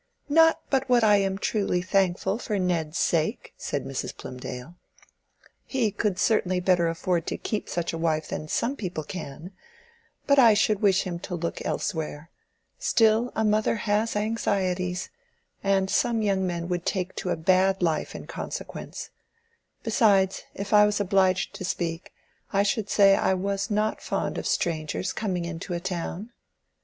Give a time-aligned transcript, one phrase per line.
[0.29, 4.17] "Not but what I am truly thankful for Ned's sake," said Mrs.
[4.17, 4.73] Plymdale.
[5.63, 9.51] "He could certainly better afford to keep such a wife than some people can;
[10.25, 12.31] but I should wish him to look elsewhere.
[12.79, 15.11] Still a mother has anxieties,
[15.63, 19.11] and some young men would take to a bad life in consequence.
[19.83, 22.11] Besides, if I was obliged to speak,
[22.51, 26.31] I should say I was not fond of strangers coming into a town."